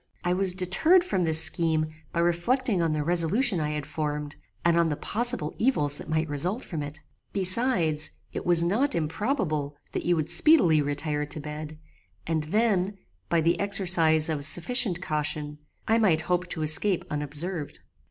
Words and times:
I 0.23 0.33
was 0.33 0.55
deterred 0.55 1.03
from 1.03 1.21
this 1.25 1.43
scheme 1.43 1.91
by 2.11 2.21
reflecting 2.21 2.81
on 2.81 2.91
the 2.91 3.03
resolution 3.03 3.59
I 3.59 3.69
had 3.69 3.85
formed, 3.85 4.35
and 4.65 4.75
on 4.75 4.89
the 4.89 4.95
possible 4.95 5.53
evils 5.59 5.99
that 5.99 6.09
might 6.09 6.27
result 6.27 6.63
from 6.63 6.81
it. 6.81 7.01
Besides, 7.33 8.09
it 8.33 8.43
was 8.43 8.63
not 8.63 8.95
improbable 8.95 9.77
that 9.91 10.03
you 10.03 10.15
would 10.15 10.31
speedily 10.31 10.81
retire 10.81 11.27
to 11.27 11.39
bed, 11.39 11.77
and 12.25 12.45
then, 12.45 12.97
by 13.29 13.41
the 13.41 13.59
exercise 13.59 14.27
of 14.27 14.43
sufficient 14.43 15.03
caution, 15.03 15.59
I 15.87 15.99
might 15.99 16.21
hope 16.21 16.47
to 16.47 16.63
escape 16.63 17.05
unobserved. 17.11 17.81